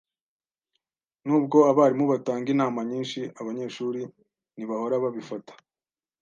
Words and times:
Nubwo 1.25 1.57
abarimu 1.71 2.05
batanga 2.13 2.47
inama 2.55 2.79
nyinshi, 2.89 3.19
abanyeshuri 3.39 4.01
ntibahora 4.55 4.95
babifata. 5.03 5.53